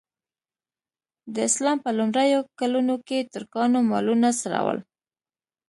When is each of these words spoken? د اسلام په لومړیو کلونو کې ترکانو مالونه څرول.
د 1.33 1.35
اسلام 1.49 1.77
په 1.85 1.89
لومړیو 1.97 2.39
کلونو 2.59 2.95
کې 3.07 3.27
ترکانو 3.33 3.79
مالونه 3.89 4.29
څرول. 4.39 4.77